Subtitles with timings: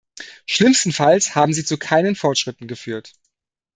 [0.47, 3.13] Schlimmstenfalls haben sie zu keinen Fortschritten geführt.